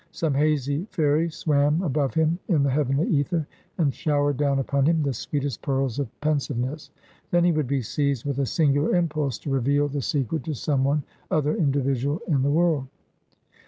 [0.09, 3.45] Some hazy fairy swam above him in the heavenly ether,
[3.77, 6.89] and showered down upon him the sweetest pearls of pensiveness.
[7.29, 10.83] Then he would be seized with a singular impulse to reveal the secret to some
[10.83, 12.87] one other individual in the world.